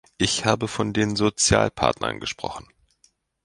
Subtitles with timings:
[0.17, 2.67] Ich habe von den Sozialpartnern gesprochen.